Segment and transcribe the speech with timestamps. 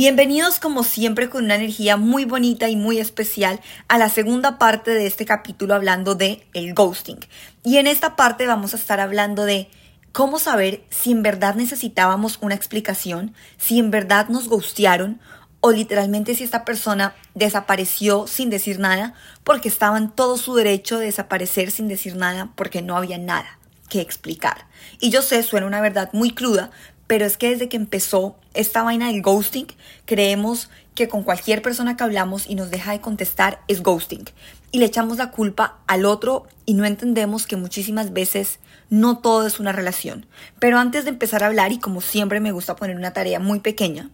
[0.00, 4.92] Bienvenidos como siempre con una energía muy bonita y muy especial a la segunda parte
[4.92, 7.18] de este capítulo hablando de el ghosting.
[7.64, 9.68] Y en esta parte vamos a estar hablando de
[10.12, 15.20] cómo saber si en verdad necesitábamos una explicación, si en verdad nos ghostearon
[15.60, 19.12] o literalmente si esta persona desapareció sin decir nada
[19.44, 23.58] porque estaba en todo su derecho de desaparecer sin decir nada porque no había nada
[23.90, 24.66] que explicar.
[24.98, 26.70] Y yo sé, suena una verdad muy cruda,
[27.10, 29.66] pero es que desde que empezó esta vaina del ghosting,
[30.04, 34.26] creemos que con cualquier persona que hablamos y nos deja de contestar es ghosting.
[34.70, 38.60] Y le echamos la culpa al otro y no entendemos que muchísimas veces
[38.90, 40.26] no todo es una relación.
[40.60, 43.58] Pero antes de empezar a hablar, y como siempre me gusta poner una tarea muy
[43.58, 44.08] pequeña,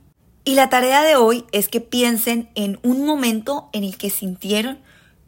[0.45, 4.79] y la tarea de hoy es que piensen en un momento en el que sintieron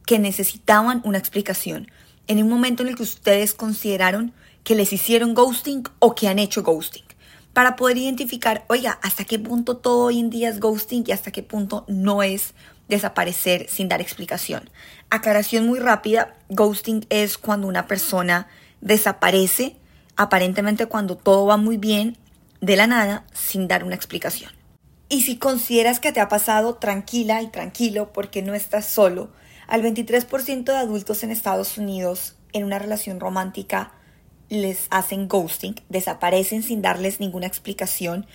[0.06, 1.90] que necesitaban una explicación,
[2.28, 4.32] en un momento en el que ustedes consideraron
[4.64, 7.07] que les hicieron ghosting o que han hecho ghosting
[7.58, 11.32] para poder identificar, oiga, hasta qué punto todo hoy en día es ghosting y hasta
[11.32, 12.54] qué punto no es
[12.88, 14.70] desaparecer sin dar explicación.
[15.10, 18.46] Aclaración muy rápida, ghosting es cuando una persona
[18.80, 19.74] desaparece,
[20.14, 22.16] aparentemente cuando todo va muy bien,
[22.60, 24.52] de la nada, sin dar una explicación.
[25.08, 29.30] Y si consideras que te ha pasado, tranquila y tranquilo porque no estás solo.
[29.66, 33.97] Al 23% de adultos en Estados Unidos en una relación romántica
[34.48, 38.26] les hacen ghosting, desaparecen sin darles ninguna explicación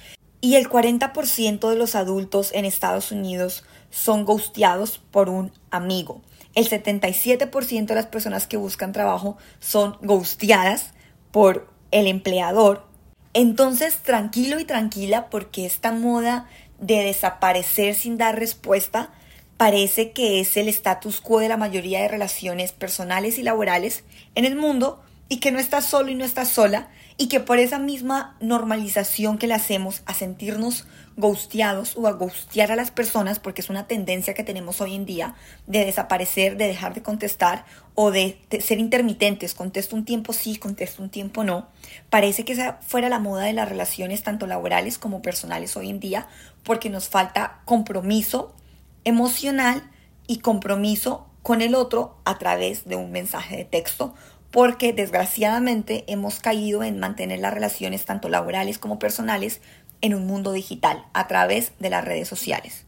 [0.44, 6.22] y el 40% de los adultos en Estados Unidos son ghosteados por un amigo.
[6.53, 10.94] El 77% de las personas que buscan trabajo son ghosteadas
[11.31, 12.86] por el empleador.
[13.33, 19.11] Entonces, tranquilo y tranquila porque esta moda de desaparecer sin dar respuesta
[19.55, 24.03] parece que es el status quo de la mayoría de relaciones personales y laborales
[24.36, 27.60] en el mundo y que no estás solo y no estás sola y que por
[27.60, 30.86] esa misma normalización que le hacemos a sentirnos
[31.16, 35.06] ghosteados o a ghostear a las personas, porque es una tendencia que tenemos hoy en
[35.06, 35.36] día
[35.68, 41.04] de desaparecer, de dejar de contestar o de, ser intermitentes, contesto un tiempo sí, contesto
[41.04, 41.67] un tiempo no,
[42.10, 46.00] parece que esa fuera la moda de las relaciones tanto laborales como personales hoy en
[46.00, 46.28] día,
[46.64, 48.56] porque nos falta compromiso
[49.04, 49.83] emocional
[50.26, 54.16] y compromiso con el otro a través de un mensaje de texto
[54.53, 59.61] porque desgraciadamente hemos caído en mantener las relaciones tanto laborales como personales
[60.02, 62.86] en un mundo digital a través de las redes sociales.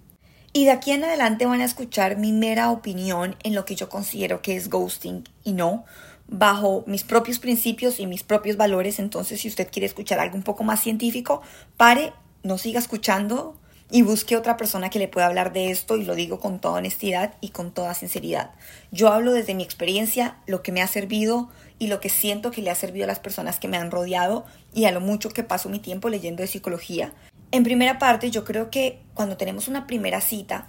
[0.54, 3.90] Y de aquí en adelante van a escuchar mi mera opinión en lo que yo
[3.90, 5.86] considero que es ghosting y no,
[6.28, 9.00] bajo mis propios principios y mis propios valores.
[9.00, 11.42] Entonces, si usted quiere escuchar algo un poco más científico,
[11.78, 13.60] pare, no siga escuchando
[13.92, 16.80] y busque otra persona que le pueda hablar de esto y lo digo con toda
[16.80, 18.52] honestidad y con toda sinceridad.
[18.92, 22.62] Yo hablo desde mi experiencia, lo que me ha servido y lo que siento que
[22.62, 25.44] le ha servido a las personas que me han rodeado y a lo mucho que
[25.44, 27.14] paso mi tiempo leyendo de psicología.
[27.52, 30.68] En primera parte, yo creo que cuando tenemos una primera cita,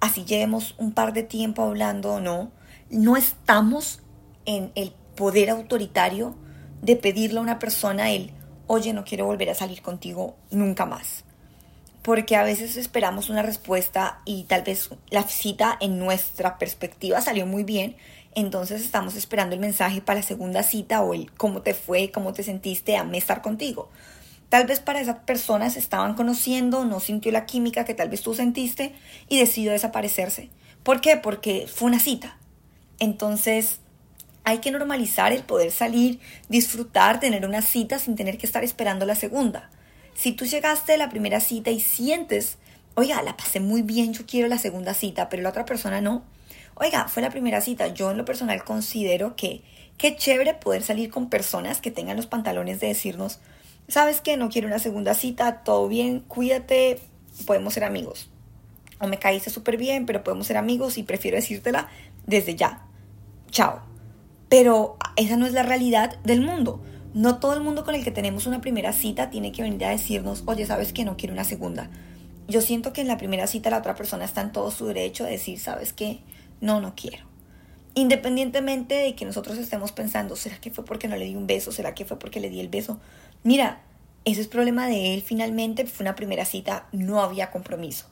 [0.00, 2.52] así llevemos un par de tiempo hablando o no,
[2.90, 4.02] no estamos
[4.44, 6.36] en el poder autoritario
[6.80, 8.30] de pedirle a una persona el,
[8.68, 11.24] oye, no quiero volver a salir contigo nunca más
[12.06, 17.46] porque a veces esperamos una respuesta y tal vez la cita en nuestra perspectiva salió
[17.46, 17.96] muy bien,
[18.36, 22.32] entonces estamos esperando el mensaje para la segunda cita o el cómo te fue, cómo
[22.32, 23.90] te sentiste, amé estar contigo.
[24.50, 28.34] Tal vez para esas personas estaban conociendo, no sintió la química que tal vez tú
[28.34, 28.94] sentiste
[29.28, 30.48] y decidió desaparecerse.
[30.84, 31.16] ¿Por qué?
[31.16, 32.38] Porque fue una cita.
[33.00, 33.80] Entonces,
[34.44, 39.06] hay que normalizar el poder salir, disfrutar, tener una cita sin tener que estar esperando
[39.06, 39.70] la segunda.
[40.16, 42.56] Si tú llegaste a la primera cita y sientes,
[42.94, 46.24] oiga, la pasé muy bien, yo quiero la segunda cita, pero la otra persona no,
[46.74, 49.62] oiga, fue la primera cita, yo en lo personal considero que
[49.98, 53.40] qué chévere poder salir con personas que tengan los pantalones de decirnos,
[53.88, 56.98] sabes que no quiero una segunda cita, todo bien, cuídate,
[57.44, 58.30] podemos ser amigos.
[58.98, 61.88] O me caíste súper bien, pero podemos ser amigos y prefiero decírtela
[62.26, 62.86] desde ya.
[63.50, 63.82] Chao.
[64.48, 66.82] Pero esa no es la realidad del mundo.
[67.16, 69.88] No todo el mundo con el que tenemos una primera cita tiene que venir a
[69.88, 71.88] decirnos, oye, sabes que no quiero una segunda.
[72.46, 75.24] Yo siento que en la primera cita la otra persona está en todo su derecho
[75.24, 76.20] a decir, sabes que
[76.60, 77.24] no, no quiero.
[77.94, 81.72] Independientemente de que nosotros estemos pensando, ¿será que fue porque no le di un beso?
[81.72, 83.00] ¿Será que fue porque le di el beso?
[83.44, 83.80] Mira,
[84.26, 88.04] ese es problema de él finalmente, fue una primera cita, no había compromiso.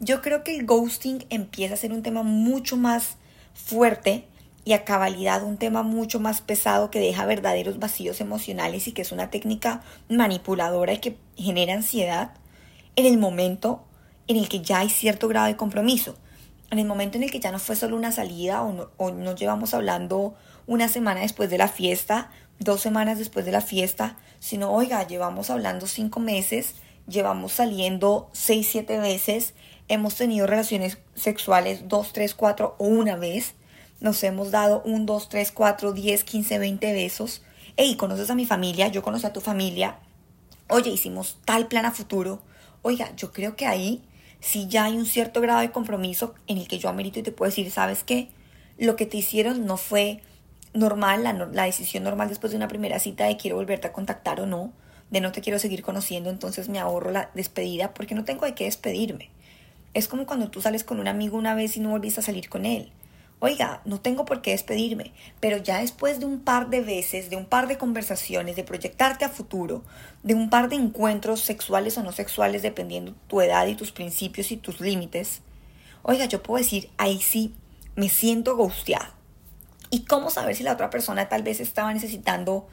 [0.00, 3.18] Yo creo que el ghosting empieza a ser un tema mucho más
[3.52, 4.24] fuerte
[4.66, 9.02] y a cabalidad un tema mucho más pesado que deja verdaderos vacíos emocionales y que
[9.02, 12.32] es una técnica manipuladora y que genera ansiedad
[12.96, 13.84] en el momento
[14.26, 16.16] en el que ya hay cierto grado de compromiso.
[16.72, 19.12] En el momento en el que ya no fue solo una salida o, no, o
[19.12, 20.34] nos llevamos hablando
[20.66, 25.48] una semana después de la fiesta, dos semanas después de la fiesta, sino, oiga, llevamos
[25.48, 26.74] hablando cinco meses,
[27.06, 29.54] llevamos saliendo 6, 7 veces,
[29.86, 33.54] hemos tenido relaciones sexuales 2, 3, 4 o una vez,
[34.00, 37.42] nos hemos dado un, 2, 3, 4, 10, 15, 20 besos.
[37.76, 39.98] Hey, conoces a mi familia, yo conocí a tu familia.
[40.68, 42.42] Oye, hicimos tal plan a futuro.
[42.82, 44.02] Oiga, yo creo que ahí
[44.40, 47.32] sí ya hay un cierto grado de compromiso en el que yo amerito y te
[47.32, 48.28] puedo decir, ¿sabes qué?
[48.78, 50.20] Lo que te hicieron no fue
[50.74, 54.40] normal, la, la decisión normal después de una primera cita de quiero volverte a contactar
[54.40, 54.72] o no,
[55.10, 58.54] de no te quiero seguir conociendo, entonces me ahorro la despedida porque no tengo de
[58.54, 59.30] qué despedirme.
[59.94, 62.50] Es como cuando tú sales con un amigo una vez y no volviste a salir
[62.50, 62.92] con él.
[63.38, 67.36] Oiga, no tengo por qué despedirme, pero ya después de un par de veces, de
[67.36, 69.82] un par de conversaciones, de proyectarte a futuro,
[70.22, 74.50] de un par de encuentros sexuales o no sexuales, dependiendo tu edad y tus principios
[74.52, 75.42] y tus límites,
[76.02, 77.54] oiga, yo puedo decir, ahí sí,
[77.94, 79.12] me siento gusteado.
[79.90, 82.66] ¿Y cómo saber si la otra persona tal vez estaba necesitando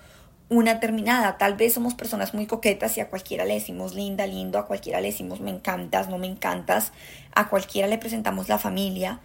[0.48, 1.38] una terminada?
[1.38, 5.02] Tal vez somos personas muy coquetas y a cualquiera le decimos linda, lindo, a cualquiera
[5.02, 6.94] le decimos me encantas, no me encantas,
[7.36, 9.20] a cualquiera le presentamos la familia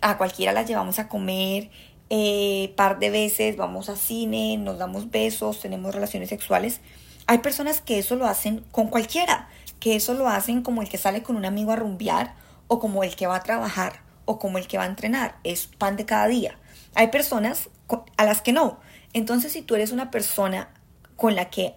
[0.00, 1.70] a cualquiera la llevamos a comer
[2.10, 6.80] eh, par de veces, vamos a cine, nos damos besos, tenemos relaciones sexuales.
[7.26, 9.48] Hay personas que eso lo hacen con cualquiera,
[9.80, 12.34] que eso lo hacen como el que sale con un amigo a rumbear
[12.68, 15.66] o como el que va a trabajar o como el que va a entrenar, es
[15.66, 16.58] pan de cada día.
[16.94, 17.68] Hay personas
[18.16, 18.78] a las que no.
[19.12, 20.70] Entonces, si tú eres una persona
[21.16, 21.74] con la que,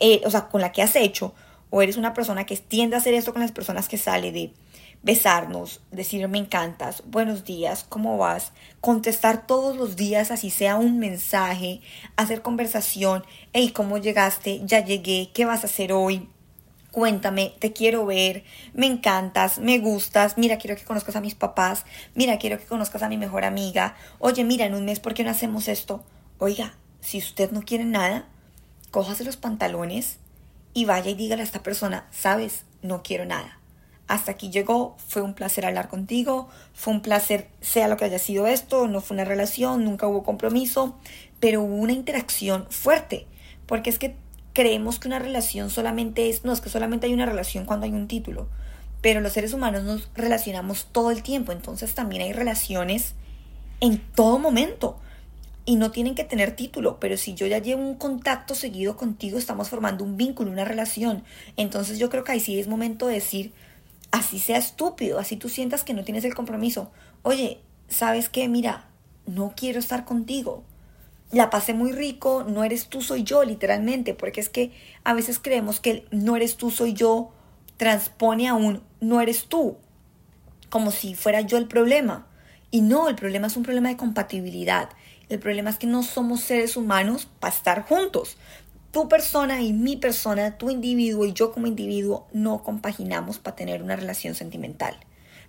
[0.00, 1.34] eh, o sea, con la que has hecho,
[1.70, 4.52] o eres una persona que tiende a hacer esto con las personas que sale de
[5.02, 8.52] besarnos, decir me encantas, buenos días, ¿cómo vas?
[8.80, 11.80] Contestar todos los días, así sea un mensaje,
[12.16, 13.24] hacer conversación,
[13.54, 14.60] hey, ¿cómo llegaste?
[14.64, 16.28] Ya llegué, ¿qué vas a hacer hoy?
[16.90, 18.44] Cuéntame, te quiero ver,
[18.74, 23.02] me encantas, me gustas, mira, quiero que conozcas a mis papás, mira, quiero que conozcas
[23.02, 26.04] a mi mejor amiga, oye, mira, en un mes, ¿por qué no hacemos esto?
[26.38, 28.26] Oiga, si usted no quiere nada,
[28.90, 30.18] cójase los pantalones
[30.74, 33.59] y vaya y dígale a esta persona, sabes, no quiero nada
[34.10, 38.18] hasta aquí llegó, fue un placer hablar contigo, fue un placer, sea lo que haya
[38.18, 40.98] sido esto, no fue una relación, nunca hubo compromiso,
[41.38, 43.28] pero hubo una interacción fuerte,
[43.66, 44.16] porque es que
[44.52, 47.92] creemos que una relación solamente es, no, es que solamente hay una relación cuando hay
[47.92, 48.48] un título,
[49.00, 53.14] pero los seres humanos nos relacionamos todo el tiempo, entonces también hay relaciones
[53.78, 54.98] en todo momento
[55.66, 59.38] y no tienen que tener título, pero si yo ya llevo un contacto seguido contigo,
[59.38, 61.22] estamos formando un vínculo, una relación,
[61.56, 63.52] entonces yo creo que ahí sí es momento de decir,
[64.10, 66.90] así sea estúpido, así tú sientas que no tienes el compromiso.
[67.22, 68.48] Oye, ¿sabes qué?
[68.48, 68.88] Mira,
[69.26, 70.64] no quiero estar contigo.
[71.30, 74.72] La pasé muy rico, no eres tú, soy yo, literalmente, porque es que
[75.04, 77.30] a veces creemos que no eres tú, soy yo
[77.76, 79.78] transpone a un no eres tú,
[80.68, 82.26] como si fuera yo el problema.
[82.70, 84.90] Y no, el problema es un problema de compatibilidad.
[85.28, 88.36] El problema es que no somos seres humanos para estar juntos
[88.90, 93.82] tu persona y mi persona, tu individuo y yo como individuo no compaginamos para tener
[93.82, 94.96] una relación sentimental,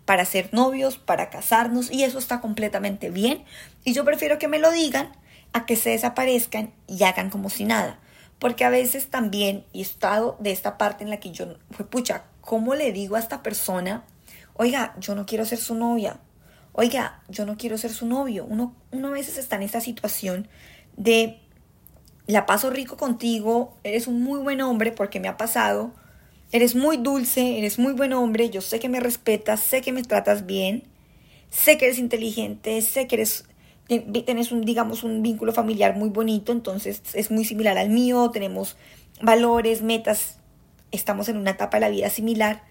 [0.05, 3.43] para ser novios, para casarnos y eso está completamente bien
[3.83, 5.11] y yo prefiero que me lo digan
[5.53, 7.99] a que se desaparezcan y hagan como si nada.
[8.39, 12.23] Porque a veces también, he estado de esta parte en la que yo, fue pucha,
[12.41, 14.03] ¿cómo le digo a esta persona,
[14.55, 16.19] oiga, yo no quiero ser su novia?
[16.73, 18.45] Oiga, yo no quiero ser su novio.
[18.45, 20.47] Uno, uno a veces está en esta situación
[20.95, 21.39] de
[22.27, 25.93] la paso rico contigo, eres un muy buen hombre porque me ha pasado,
[26.51, 30.03] eres muy dulce, eres muy buen hombre, yo sé que me respetas, sé que me
[30.03, 30.83] tratas bien,
[31.49, 33.45] sé que eres inteligente, sé que eres
[34.25, 38.77] tienes un digamos un vínculo familiar muy bonito, entonces es muy similar al mío, tenemos
[39.21, 40.37] valores, metas,
[40.91, 42.63] estamos en una etapa de la vida similar,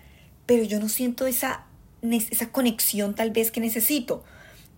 [0.47, 1.66] pero yo no siento esa
[2.02, 4.25] esa conexión tal vez que necesito.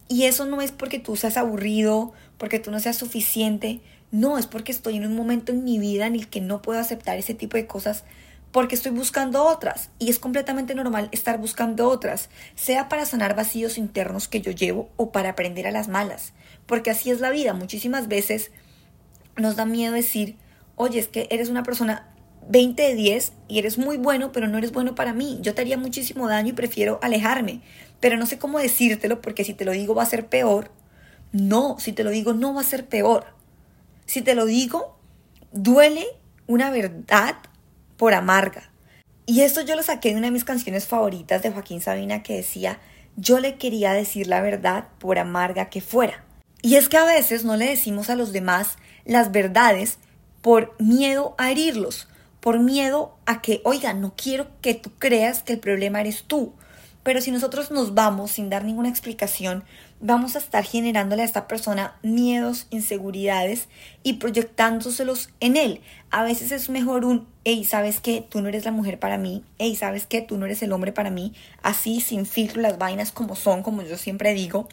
[0.08, 3.80] Y eso no es porque tú seas aburrido, porque tú no seas suficiente,
[4.12, 6.78] no, es porque estoy en un momento en mi vida en el que no puedo
[6.78, 8.04] aceptar ese tipo de cosas
[8.52, 13.78] porque estoy buscando otras y es completamente normal estar buscando otras, sea para sanar vacíos
[13.78, 16.34] internos que yo llevo o para aprender a las malas,
[16.66, 17.54] porque así es la vida.
[17.54, 18.50] Muchísimas veces
[19.36, 20.36] nos da miedo decir,
[20.76, 22.14] oye, es que eres una persona
[22.50, 25.38] 20 de 10 y eres muy bueno, pero no eres bueno para mí.
[25.40, 27.62] Yo te haría muchísimo daño y prefiero alejarme,
[27.98, 30.70] pero no sé cómo decírtelo porque si te lo digo va a ser peor.
[31.32, 33.40] No, si te lo digo no va a ser peor.
[34.06, 34.98] Si te lo digo,
[35.52, 36.06] duele
[36.46, 37.36] una verdad
[37.96, 38.70] por amarga.
[39.26, 42.36] Y esto yo lo saqué de una de mis canciones favoritas de Joaquín Sabina que
[42.36, 42.80] decía,
[43.16, 46.24] yo le quería decir la verdad por amarga que fuera.
[46.62, 49.98] Y es que a veces no le decimos a los demás las verdades
[50.40, 52.08] por miedo a herirlos,
[52.40, 56.54] por miedo a que, oiga, no quiero que tú creas que el problema eres tú.
[57.02, 59.64] Pero si nosotros nos vamos sin dar ninguna explicación,
[60.02, 63.68] vamos a estar generándole a esta persona miedos, inseguridades
[64.02, 65.80] y proyectándoselos en él.
[66.10, 68.26] A veces es mejor un, hey, ¿sabes qué?
[68.28, 69.44] Tú no eres la mujer para mí.
[69.58, 70.20] Hey, ¿sabes qué?
[70.20, 71.32] Tú no eres el hombre para mí.
[71.62, 74.68] Así, sin filtro, las vainas como son, como yo siempre digo.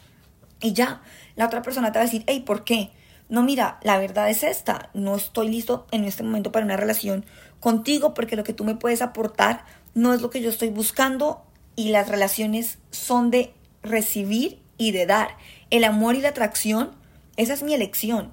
[0.60, 1.00] Y ya,
[1.36, 2.90] la otra persona te va a decir, hey, ¿por qué?
[3.28, 4.90] No, mira, la verdad es esta.
[4.94, 7.24] No estoy listo en este momento para una relación
[7.60, 11.44] contigo porque lo que tú me puedes aportar no es lo que yo estoy buscando
[11.76, 15.36] y las relaciones son de recibir y de dar.
[15.68, 16.92] El amor y la atracción,
[17.36, 18.32] esa es mi elección.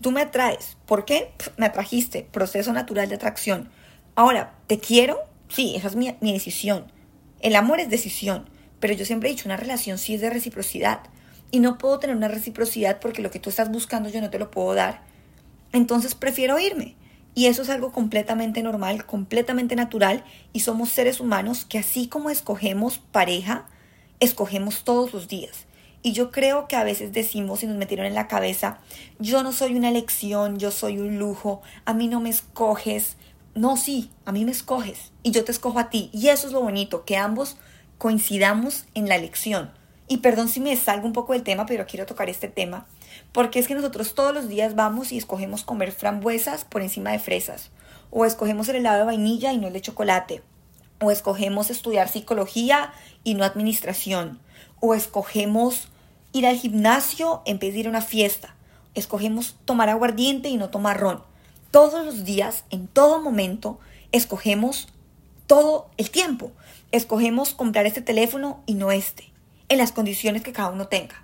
[0.00, 0.78] Tú me atraes.
[0.86, 1.32] ¿Por qué?
[1.58, 2.26] Me atrajiste.
[2.32, 3.70] Proceso natural de atracción.
[4.14, 5.18] Ahora, ¿te quiero?
[5.48, 6.90] Sí, esa es mi, mi decisión.
[7.40, 8.48] El amor es decisión.
[8.80, 11.00] Pero yo siempre he dicho, una relación sí es de reciprocidad.
[11.50, 14.38] Y no puedo tener una reciprocidad porque lo que tú estás buscando yo no te
[14.38, 15.02] lo puedo dar.
[15.72, 16.96] Entonces prefiero irme.
[17.34, 22.30] Y eso es algo completamente normal, completamente natural, y somos seres humanos que así como
[22.30, 23.66] escogemos pareja,
[24.20, 25.66] escogemos todos los días.
[26.02, 28.78] Y yo creo que a veces decimos y nos metieron en la cabeza,
[29.20, 33.16] yo no soy una elección, yo soy un lujo, a mí no me escoges.
[33.54, 36.10] No, sí, a mí me escoges y yo te escojo a ti.
[36.12, 37.56] Y eso es lo bonito, que ambos
[37.98, 39.70] coincidamos en la elección.
[40.08, 42.86] Y perdón si me salgo un poco del tema, pero quiero tocar este tema.
[43.30, 47.20] Porque es que nosotros todos los días vamos y escogemos comer frambuesas por encima de
[47.20, 47.70] fresas.
[48.10, 50.42] O escogemos el helado de vainilla y no el de chocolate.
[51.02, 52.92] O escogemos estudiar psicología
[53.24, 54.38] y no administración.
[54.80, 55.88] O escogemos
[56.32, 58.54] ir al gimnasio en vez de ir a una fiesta.
[58.94, 61.22] Escogemos tomar aguardiente y no tomar ron.
[61.70, 63.78] Todos los días, en todo momento,
[64.12, 64.88] escogemos
[65.46, 66.52] todo el tiempo.
[66.92, 69.32] Escogemos comprar este teléfono y no este,
[69.68, 71.21] en las condiciones que cada uno tenga.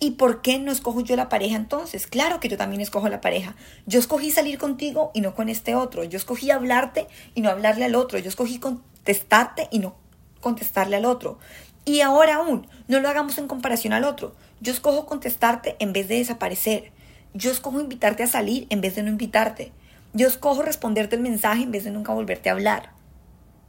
[0.00, 2.06] ¿Y por qué no escojo yo la pareja entonces?
[2.06, 3.54] Claro que yo también escojo la pareja.
[3.86, 6.04] Yo escogí salir contigo y no con este otro.
[6.04, 8.18] Yo escogí hablarte y no hablarle al otro.
[8.18, 9.94] Yo escogí contestarte y no
[10.40, 11.38] contestarle al otro.
[11.84, 14.34] Y ahora aún, no lo hagamos en comparación al otro.
[14.60, 16.92] Yo escojo contestarte en vez de desaparecer.
[17.32, 19.72] Yo escojo invitarte a salir en vez de no invitarte.
[20.12, 22.92] Yo escojo responderte el mensaje en vez de nunca volverte a hablar.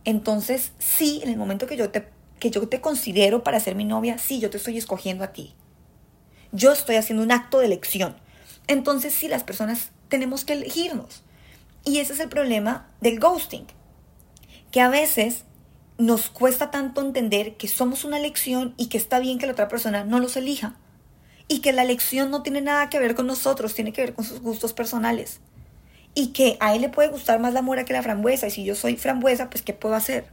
[0.06, 2.08] Entonces, sí, en el momento que yo te,
[2.40, 5.56] que yo te considero para ser mi novia, sí, yo te estoy escogiendo a ti.
[6.56, 8.16] Yo estoy haciendo un acto de elección.
[8.68, 11.22] Entonces sí, las personas tenemos que elegirnos.
[11.84, 13.68] Y ese es el problema del ghosting.
[14.72, 15.44] Que a veces
[15.98, 19.68] nos cuesta tanto entender que somos una elección y que está bien que la otra
[19.68, 20.78] persona no los elija.
[21.50, 24.24] Y que la elección no tiene nada que ver con nosotros, tiene que ver con
[24.24, 25.42] sus gustos personales.
[26.14, 28.48] Y que a él le puede gustar más la mora que la frambuesa.
[28.48, 30.32] Y si yo soy frambuesa, pues ¿qué puedo hacer?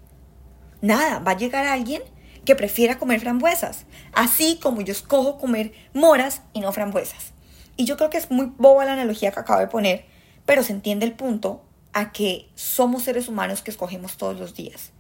[0.83, 2.03] Nada, va a llegar alguien
[2.45, 7.33] que prefiera comer frambuesas, así como yo escojo comer moras y no frambuesas.
[7.77, 10.05] Y yo creo que es muy boba la analogía que acabo de poner,
[10.45, 14.93] pero se entiende el punto a que somos seres humanos que escogemos todos los días.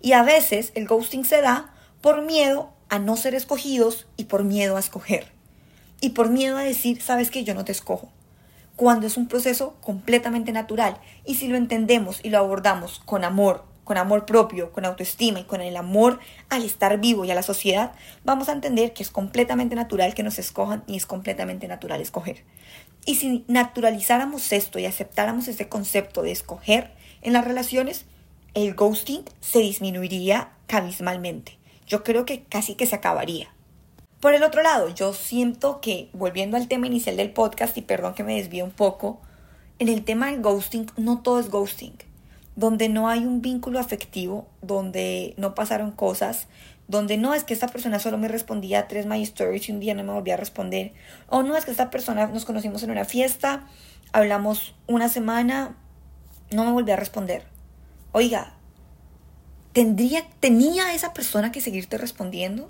[0.00, 4.44] Y a veces el ghosting se da por miedo a no ser escogidos y por
[4.44, 5.32] miedo a escoger.
[6.00, 8.10] Y por miedo a decir, sabes que yo no te escojo.
[8.76, 10.98] Cuando es un proceso completamente natural.
[11.24, 15.44] Y si lo entendemos y lo abordamos con amor, con amor propio, con autoestima y
[15.44, 16.18] con el amor
[16.50, 17.92] al estar vivo y a la sociedad,
[18.24, 22.42] vamos a entender que es completamente natural que nos escojan y es completamente natural escoger.
[23.04, 26.90] Y si naturalizáramos esto y aceptáramos ese concepto de escoger
[27.22, 28.06] en las relaciones,
[28.54, 31.56] el ghosting se disminuiría cabismalmente.
[31.86, 33.54] Yo creo que casi que se acabaría.
[34.18, 38.14] Por el otro lado, yo siento que, volviendo al tema inicial del podcast, y perdón
[38.14, 39.20] que me desvíe un poco,
[39.78, 41.94] en el tema del ghosting no todo es ghosting
[42.56, 46.48] donde no hay un vínculo afectivo, donde no pasaron cosas,
[46.88, 49.94] donde no es que esta persona solo me respondía tres My Stories y un día
[49.94, 50.92] no me volvía a responder,
[51.28, 53.66] o no es que esta persona nos conocimos en una fiesta,
[54.12, 55.76] hablamos una semana,
[56.50, 57.44] no me volvió a responder.
[58.12, 58.54] Oiga,
[59.72, 62.68] ¿tendría, ¿tenía esa persona que seguirte respondiendo?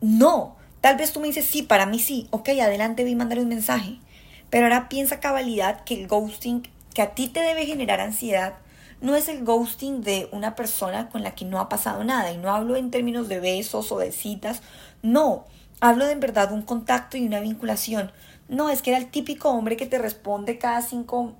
[0.00, 3.48] No, tal vez tú me dices, sí, para mí sí, ok, adelante vi mandar un
[3.48, 4.00] mensaje,
[4.50, 8.54] pero ahora piensa cabalidad que el ghosting que a ti te debe generar ansiedad
[9.02, 12.32] no es el ghosting de una persona con la que no ha pasado nada.
[12.32, 14.62] Y no hablo en términos de besos o de citas.
[15.02, 15.44] No,
[15.80, 18.12] hablo de en verdad un contacto y una vinculación.
[18.48, 21.34] No, es que era el típico hombre que te responde cada cinco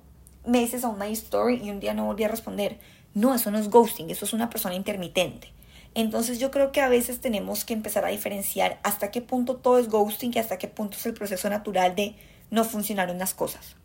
[0.45, 2.77] meses a una story y un día no volvía a responder.
[3.15, 5.51] No, eso no es ghosting, eso es una persona intermitente.
[5.95, 9.79] Entonces yo creo que a veces tenemos que empezar a diferenciar hasta qué punto todo
[9.79, 12.15] es ghosting y hasta qué punto es el proceso natural de
[12.51, 13.75] no funcionar unas cosas.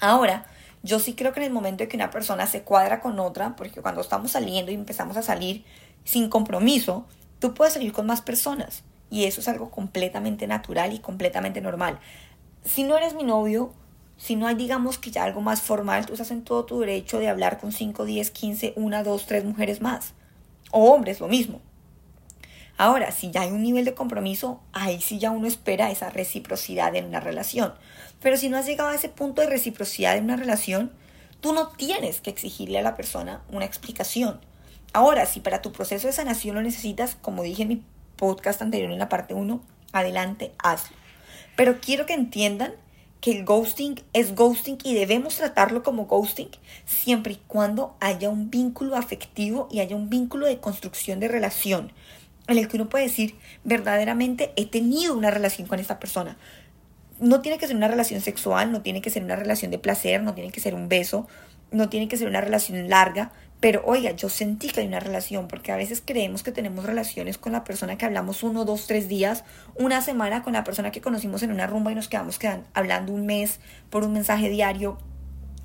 [0.00, 0.46] Ahora,
[0.86, 3.56] yo sí creo que en el momento en que una persona se cuadra con otra,
[3.56, 5.64] porque cuando estamos saliendo y empezamos a salir
[6.04, 7.06] sin compromiso,
[7.40, 8.84] tú puedes salir con más personas.
[9.10, 11.98] Y eso es algo completamente natural y completamente normal.
[12.64, 13.72] Si no eres mi novio,
[14.16, 17.18] si no hay, digamos, que ya algo más formal, tú estás en todo tu derecho
[17.18, 20.14] de hablar con 5, 10, 15, 1, 2, 3 mujeres más.
[20.70, 21.60] O hombres, lo mismo.
[22.78, 26.94] Ahora, si ya hay un nivel de compromiso, ahí sí ya uno espera esa reciprocidad
[26.94, 27.72] en una relación.
[28.20, 30.92] Pero si no has llegado a ese punto de reciprocidad en una relación,
[31.40, 34.40] tú no tienes que exigirle a la persona una explicación.
[34.92, 37.82] Ahora, si para tu proceso de sanación lo necesitas, como dije en mi
[38.16, 40.96] podcast anterior en la parte 1, adelante, hazlo.
[41.56, 42.74] Pero quiero que entiendan
[43.20, 46.50] que el ghosting es ghosting y debemos tratarlo como ghosting
[46.84, 51.92] siempre y cuando haya un vínculo afectivo y haya un vínculo de construcción de relación
[52.48, 53.34] en el que uno puede decir
[53.64, 56.36] verdaderamente he tenido una relación con esta persona.
[57.18, 60.22] No tiene que ser una relación sexual, no tiene que ser una relación de placer,
[60.22, 61.26] no tiene que ser un beso,
[61.70, 65.48] no tiene que ser una relación larga, pero oiga, yo sentí que hay una relación,
[65.48, 69.08] porque a veces creemos que tenemos relaciones con la persona que hablamos uno, dos, tres
[69.08, 72.38] días, una semana con la persona que conocimos en una rumba y nos quedamos
[72.74, 74.98] hablando un mes por un mensaje diario.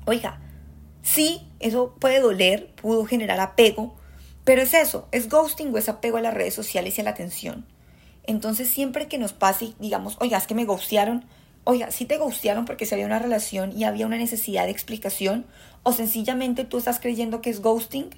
[0.06, 0.40] Oiga,
[1.02, 3.94] sí, eso puede doler, pudo generar apego,
[4.44, 7.10] pero es eso, es ghosting o es apego a las redes sociales y a la
[7.10, 7.64] atención.
[8.24, 11.24] Entonces siempre que nos pase, digamos, oiga, es que me ghostearon,
[11.64, 15.46] oiga, si te gustearon porque se había una relación y había una necesidad de explicación,
[15.82, 18.10] o sencillamente tú estás creyendo que es ghosting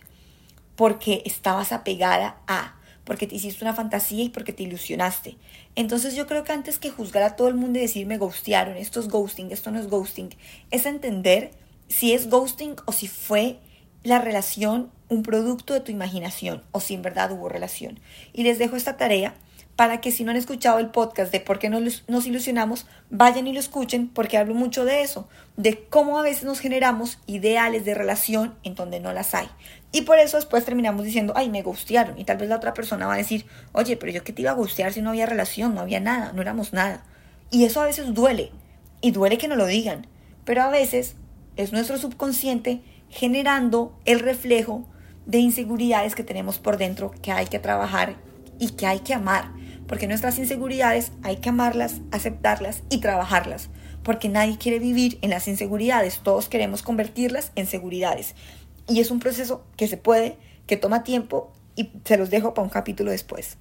[0.76, 5.36] porque estabas apegada a, porque te hiciste una fantasía y porque te ilusionaste.
[5.74, 8.76] Entonces yo creo que antes que juzgar a todo el mundo y decir me ghostearon,
[8.76, 10.34] esto es ghosting, esto no es ghosting,
[10.70, 11.52] es entender
[11.88, 13.58] si es ghosting o si fue
[14.02, 18.00] la relación un producto de tu imaginación o si en verdad hubo relación.
[18.33, 19.35] Y les dejo esta tarea
[19.76, 23.52] para que si no han escuchado el podcast de por qué nos, ilusionamos, vayan y
[23.52, 27.94] lo escuchen porque hablo mucho de eso, de cómo a veces nos generamos ideales de
[27.94, 29.49] relación en donde no las hay.
[29.90, 32.18] Y por eso después terminamos diciendo, ay, me gustearon.
[32.18, 34.50] Y tal vez la otra persona va a decir, oye, pero yo qué te iba
[34.50, 37.04] a gustear si no había relación, no había nada, no éramos nada.
[37.50, 38.50] Y eso a veces duele.
[39.00, 40.06] Y duele que no lo digan.
[40.44, 41.16] Pero a veces
[41.56, 44.85] es nuestro subconsciente generando el reflejo
[45.26, 48.16] de inseguridades que tenemos por dentro que hay que trabajar
[48.58, 49.50] y que hay que amar
[49.86, 53.68] porque nuestras inseguridades hay que amarlas, aceptarlas y trabajarlas,
[54.02, 58.34] porque nadie quiere vivir en las inseguridades, todos queremos convertirlas en seguridades.
[58.88, 62.64] Y es un proceso que se puede, que toma tiempo y se los dejo para
[62.64, 63.58] un capítulo después.